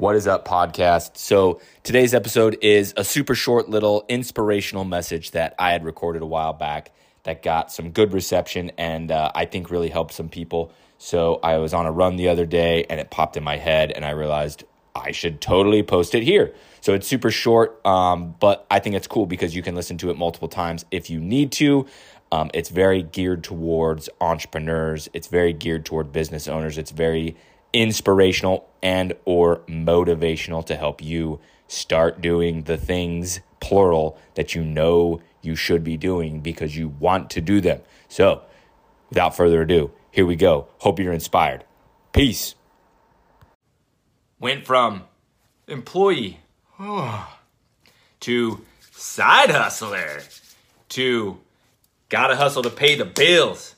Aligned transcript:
What 0.00 0.16
is 0.16 0.26
up, 0.26 0.48
podcast? 0.48 1.18
So, 1.18 1.60
today's 1.82 2.14
episode 2.14 2.56
is 2.62 2.94
a 2.96 3.04
super 3.04 3.34
short 3.34 3.68
little 3.68 4.06
inspirational 4.08 4.84
message 4.84 5.32
that 5.32 5.54
I 5.58 5.72
had 5.72 5.84
recorded 5.84 6.22
a 6.22 6.26
while 6.26 6.54
back 6.54 6.90
that 7.24 7.42
got 7.42 7.70
some 7.70 7.90
good 7.90 8.14
reception 8.14 8.72
and 8.78 9.12
uh, 9.12 9.30
I 9.34 9.44
think 9.44 9.70
really 9.70 9.90
helped 9.90 10.14
some 10.14 10.30
people. 10.30 10.72
So, 10.96 11.38
I 11.42 11.58
was 11.58 11.74
on 11.74 11.84
a 11.84 11.92
run 11.92 12.16
the 12.16 12.30
other 12.30 12.46
day 12.46 12.86
and 12.88 12.98
it 12.98 13.10
popped 13.10 13.36
in 13.36 13.44
my 13.44 13.58
head, 13.58 13.92
and 13.92 14.06
I 14.06 14.12
realized 14.12 14.64
I 14.94 15.10
should 15.10 15.42
totally 15.42 15.82
post 15.82 16.14
it 16.14 16.22
here. 16.22 16.54
So, 16.80 16.94
it's 16.94 17.06
super 17.06 17.30
short, 17.30 17.84
um, 17.84 18.34
but 18.40 18.66
I 18.70 18.78
think 18.78 18.96
it's 18.96 19.06
cool 19.06 19.26
because 19.26 19.54
you 19.54 19.60
can 19.60 19.74
listen 19.74 19.98
to 19.98 20.08
it 20.08 20.16
multiple 20.16 20.48
times 20.48 20.86
if 20.90 21.10
you 21.10 21.20
need 21.20 21.52
to. 21.52 21.84
Um, 22.32 22.50
it's 22.54 22.70
very 22.70 23.02
geared 23.02 23.44
towards 23.44 24.08
entrepreneurs. 24.18 25.10
It's 25.12 25.26
very 25.26 25.52
geared 25.52 25.84
toward 25.84 26.10
business 26.10 26.48
owners. 26.48 26.78
It's 26.78 26.90
very 26.90 27.36
inspirational 27.72 28.68
and 28.82 29.14
or 29.24 29.58
motivational 29.68 30.64
to 30.66 30.76
help 30.76 31.02
you 31.02 31.40
start 31.68 32.20
doing 32.20 32.64
the 32.64 32.76
things 32.76 33.40
plural 33.60 34.18
that 34.34 34.54
you 34.54 34.64
know 34.64 35.20
you 35.42 35.54
should 35.54 35.84
be 35.84 35.96
doing 35.96 36.40
because 36.40 36.76
you 36.76 36.88
want 36.88 37.30
to 37.30 37.40
do 37.40 37.60
them. 37.60 37.80
So, 38.08 38.42
without 39.08 39.36
further 39.36 39.62
ado, 39.62 39.92
here 40.10 40.26
we 40.26 40.36
go. 40.36 40.68
Hope 40.78 40.98
you're 40.98 41.12
inspired. 41.12 41.64
Peace. 42.12 42.54
Went 44.38 44.66
from 44.66 45.04
employee 45.68 46.40
to 48.20 48.60
side 48.90 49.50
hustler 49.50 50.22
to 50.88 51.38
gotta 52.08 52.36
hustle 52.36 52.62
to 52.62 52.70
pay 52.70 52.96
the 52.96 53.04
bills 53.04 53.76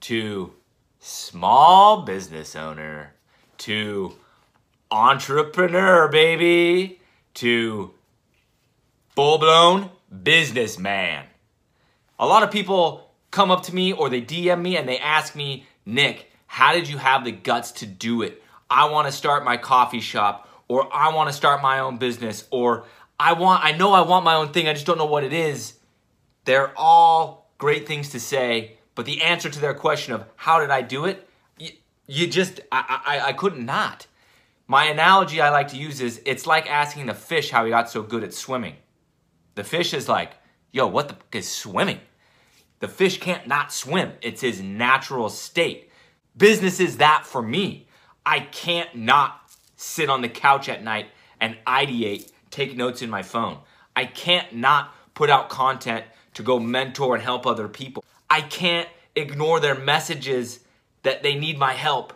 to 0.00 0.52
small 1.00 2.02
business 2.02 2.56
owner 2.56 3.13
to 3.64 4.14
entrepreneur, 4.90 6.06
baby, 6.08 7.00
to 7.32 7.94
full 9.16 9.38
blown 9.38 9.88
businessman. 10.22 11.24
A 12.18 12.26
lot 12.26 12.42
of 12.42 12.50
people 12.50 13.10
come 13.30 13.50
up 13.50 13.62
to 13.62 13.74
me 13.74 13.94
or 13.94 14.10
they 14.10 14.20
DM 14.20 14.60
me 14.60 14.76
and 14.76 14.86
they 14.86 14.98
ask 14.98 15.34
me, 15.34 15.66
Nick, 15.86 16.30
how 16.46 16.74
did 16.74 16.90
you 16.90 16.98
have 16.98 17.24
the 17.24 17.32
guts 17.32 17.72
to 17.72 17.86
do 17.86 18.20
it? 18.20 18.42
I 18.68 18.90
want 18.90 19.08
to 19.08 19.12
start 19.12 19.44
my 19.44 19.56
coffee 19.56 20.00
shop 20.00 20.46
or 20.68 20.94
I 20.94 21.14
want 21.14 21.30
to 21.30 21.32
start 21.32 21.62
my 21.62 21.78
own 21.78 21.96
business 21.96 22.46
or 22.50 22.84
I 23.18 23.32
want 23.32 23.64
I 23.64 23.72
know 23.72 23.94
I 23.94 24.02
want 24.02 24.26
my 24.26 24.34
own 24.34 24.52
thing, 24.52 24.68
I 24.68 24.74
just 24.74 24.84
don't 24.84 24.98
know 24.98 25.06
what 25.06 25.24
it 25.24 25.32
is. 25.32 25.72
They're 26.44 26.72
all 26.76 27.50
great 27.56 27.86
things 27.86 28.10
to 28.10 28.20
say, 28.20 28.76
but 28.94 29.06
the 29.06 29.22
answer 29.22 29.48
to 29.48 29.58
their 29.58 29.72
question 29.72 30.12
of 30.12 30.26
how 30.36 30.60
did 30.60 30.68
I 30.68 30.82
do 30.82 31.06
it? 31.06 31.26
You, 32.06 32.26
just 32.26 32.60
I, 32.70 33.00
I 33.06 33.28
I 33.28 33.32
couldn't 33.32 33.64
not. 33.64 34.06
My 34.66 34.86
analogy 34.86 35.40
I 35.40 35.50
like 35.50 35.68
to 35.68 35.76
use 35.76 36.00
is 36.00 36.22
it's 36.24 36.46
like 36.46 36.70
asking 36.70 37.06
the 37.06 37.14
fish 37.14 37.50
how 37.50 37.64
he 37.64 37.70
got 37.70 37.90
so 37.90 38.02
good 38.02 38.24
at 38.24 38.32
swimming. 38.32 38.76
The 39.54 39.64
fish 39.64 39.92
is 39.92 40.08
like, 40.08 40.32
yo, 40.72 40.86
what 40.86 41.08
the 41.08 41.14
fuck 41.14 41.34
is 41.34 41.50
swimming? 41.50 42.00
The 42.80 42.88
fish 42.88 43.20
can't 43.20 43.46
not 43.46 43.72
swim. 43.72 44.12
It's 44.20 44.40
his 44.40 44.60
natural 44.60 45.28
state. 45.28 45.90
Business 46.36 46.80
is 46.80 46.96
that 46.98 47.24
for 47.26 47.42
me. 47.42 47.88
I 48.26 48.40
can't 48.40 48.94
not 48.94 49.40
sit 49.76 50.08
on 50.08 50.22
the 50.22 50.28
couch 50.28 50.68
at 50.68 50.82
night 50.82 51.06
and 51.40 51.56
ideate, 51.66 52.30
take 52.50 52.76
notes 52.76 53.02
in 53.02 53.10
my 53.10 53.22
phone. 53.22 53.58
I 53.94 54.06
can't 54.06 54.54
not 54.54 54.94
put 55.14 55.30
out 55.30 55.48
content 55.48 56.04
to 56.34 56.42
go 56.42 56.58
mentor 56.58 57.14
and 57.14 57.22
help 57.22 57.46
other 57.46 57.68
people. 57.68 58.02
I 58.28 58.40
can't 58.40 58.88
ignore 59.14 59.60
their 59.60 59.78
messages 59.78 60.60
that 61.04 61.22
they 61.22 61.34
need 61.34 61.58
my 61.58 61.72
help 61.72 62.12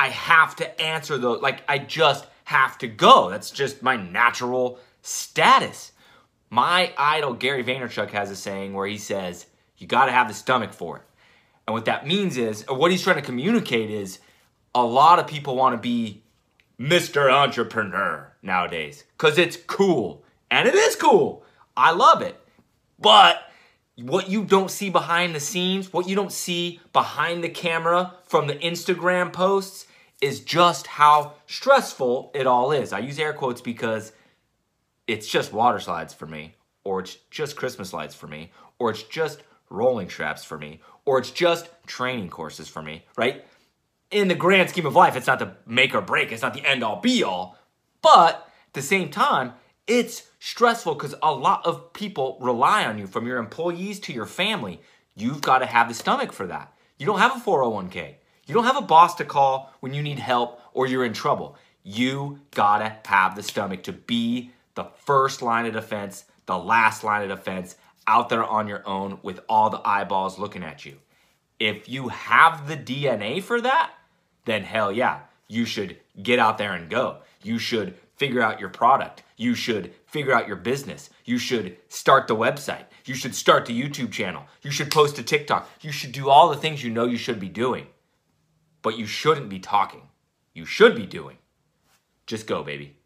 I 0.00 0.08
have 0.08 0.56
to 0.56 0.80
answer 0.80 1.18
those. 1.18 1.42
Like, 1.42 1.62
I 1.68 1.78
just 1.78 2.26
have 2.44 2.78
to 2.78 2.88
go. 2.88 3.30
That's 3.30 3.50
just 3.50 3.82
my 3.82 3.96
natural 3.96 4.78
status. 5.02 5.92
My 6.50 6.92
idol, 6.96 7.34
Gary 7.34 7.64
Vaynerchuk, 7.64 8.10
has 8.10 8.30
a 8.30 8.36
saying 8.36 8.74
where 8.74 8.86
he 8.86 8.98
says, 8.98 9.46
You 9.76 9.86
got 9.86 10.06
to 10.06 10.12
have 10.12 10.28
the 10.28 10.34
stomach 10.34 10.72
for 10.72 10.98
it. 10.98 11.02
And 11.66 11.74
what 11.74 11.84
that 11.86 12.06
means 12.06 12.36
is, 12.36 12.64
or 12.68 12.76
what 12.76 12.90
he's 12.90 13.02
trying 13.02 13.16
to 13.16 13.22
communicate 13.22 13.90
is, 13.90 14.20
a 14.74 14.84
lot 14.84 15.18
of 15.18 15.26
people 15.26 15.56
want 15.56 15.74
to 15.74 15.80
be 15.80 16.22
Mr. 16.78 17.30
Entrepreneur 17.30 18.32
nowadays 18.42 19.04
because 19.16 19.36
it's 19.36 19.56
cool. 19.56 20.22
And 20.50 20.68
it 20.68 20.74
is 20.74 20.94
cool. 20.96 21.44
I 21.76 21.90
love 21.90 22.22
it. 22.22 22.40
But 22.98 23.47
what 24.00 24.30
you 24.30 24.44
don't 24.44 24.70
see 24.70 24.90
behind 24.90 25.34
the 25.34 25.40
scenes, 25.40 25.92
what 25.92 26.08
you 26.08 26.14
don't 26.14 26.32
see 26.32 26.80
behind 26.92 27.42
the 27.42 27.48
camera 27.48 28.14
from 28.24 28.46
the 28.46 28.54
Instagram 28.54 29.32
posts, 29.32 29.86
is 30.20 30.40
just 30.40 30.86
how 30.86 31.34
stressful 31.46 32.30
it 32.34 32.46
all 32.46 32.72
is. 32.72 32.92
I 32.92 33.00
use 33.00 33.18
air 33.18 33.32
quotes 33.32 33.60
because 33.60 34.12
it's 35.06 35.28
just 35.28 35.52
water 35.52 35.80
slides 35.80 36.12
for 36.14 36.26
me, 36.26 36.54
or 36.84 37.00
it's 37.00 37.16
just 37.30 37.56
Christmas 37.56 37.92
lights 37.92 38.14
for 38.14 38.26
me, 38.26 38.52
or 38.78 38.90
it's 38.90 39.02
just 39.02 39.42
rolling 39.70 40.08
straps 40.08 40.44
for 40.44 40.58
me, 40.58 40.80
or 41.04 41.18
it's 41.18 41.30
just 41.30 41.68
training 41.86 42.28
courses 42.28 42.68
for 42.68 42.82
me, 42.82 43.04
right? 43.16 43.44
In 44.10 44.28
the 44.28 44.34
grand 44.34 44.70
scheme 44.70 44.86
of 44.86 44.96
life, 44.96 45.16
it's 45.16 45.26
not 45.26 45.38
the 45.38 45.54
make 45.66 45.94
or 45.94 46.00
break, 46.00 46.32
it's 46.32 46.42
not 46.42 46.54
the 46.54 46.64
end 46.64 46.82
all 46.82 47.00
be 47.00 47.22
all. 47.22 47.56
But 48.02 48.48
at 48.68 48.74
the 48.74 48.82
same 48.82 49.10
time, 49.10 49.54
it's 49.86 50.27
stressful 50.38 50.94
because 50.94 51.14
a 51.22 51.32
lot 51.32 51.66
of 51.66 51.92
people 51.92 52.38
rely 52.40 52.84
on 52.84 52.98
you 52.98 53.06
from 53.06 53.26
your 53.26 53.38
employees 53.38 54.00
to 54.00 54.12
your 54.12 54.26
family. 54.26 54.80
You've 55.14 55.40
got 55.40 55.58
to 55.58 55.66
have 55.66 55.88
the 55.88 55.94
stomach 55.94 56.32
for 56.32 56.46
that. 56.46 56.72
You 56.98 57.06
don't 57.06 57.18
have 57.18 57.36
a 57.36 57.40
401k. 57.40 58.14
You 58.46 58.54
don't 58.54 58.64
have 58.64 58.78
a 58.78 58.82
boss 58.82 59.14
to 59.16 59.24
call 59.24 59.72
when 59.80 59.92
you 59.92 60.02
need 60.02 60.18
help 60.18 60.60
or 60.72 60.86
you're 60.86 61.04
in 61.04 61.12
trouble. 61.12 61.56
You 61.82 62.40
gotta 62.50 62.96
have 63.04 63.36
the 63.36 63.42
stomach 63.42 63.82
to 63.84 63.92
be 63.92 64.52
the 64.74 64.84
first 65.04 65.42
line 65.42 65.66
of 65.66 65.74
defense, 65.74 66.24
the 66.46 66.58
last 66.58 67.04
line 67.04 67.22
of 67.22 67.36
defense, 67.36 67.76
out 68.06 68.30
there 68.30 68.44
on 68.44 68.66
your 68.66 68.86
own 68.88 69.18
with 69.22 69.40
all 69.48 69.68
the 69.68 69.86
eyeballs 69.86 70.38
looking 70.38 70.64
at 70.64 70.86
you. 70.86 70.96
If 71.60 71.88
you 71.88 72.08
have 72.08 72.68
the 72.68 72.76
DNA 72.76 73.42
for 73.42 73.60
that, 73.60 73.92
then 74.46 74.62
hell 74.62 74.90
yeah, 74.90 75.20
you 75.46 75.66
should 75.66 75.98
get 76.22 76.38
out 76.38 76.56
there 76.56 76.72
and 76.72 76.88
go. 76.88 77.18
You 77.42 77.58
should 77.58 77.96
figure 78.16 78.40
out 78.40 78.60
your 78.60 78.70
product. 78.70 79.22
You 79.38 79.54
should 79.54 79.94
figure 80.04 80.34
out 80.34 80.46
your 80.46 80.56
business. 80.56 81.08
You 81.24 81.38
should 81.38 81.78
start 81.88 82.28
the 82.28 82.36
website. 82.36 82.84
You 83.06 83.14
should 83.14 83.34
start 83.34 83.64
the 83.64 83.80
YouTube 83.80 84.12
channel. 84.12 84.44
You 84.60 84.70
should 84.70 84.90
post 84.90 85.16
to 85.16 85.22
TikTok. 85.22 85.70
You 85.80 85.92
should 85.92 86.12
do 86.12 86.28
all 86.28 86.50
the 86.50 86.56
things 86.56 86.84
you 86.84 86.90
know 86.90 87.06
you 87.06 87.16
should 87.16 87.40
be 87.40 87.48
doing 87.48 87.86
but 88.82 88.98
you 88.98 89.06
shouldn't 89.06 89.48
be 89.48 89.58
talking. 89.58 90.02
You 90.54 90.64
should 90.64 90.94
be 90.94 91.06
doing. 91.06 91.38
Just 92.26 92.46
go, 92.46 92.62
baby. 92.62 92.97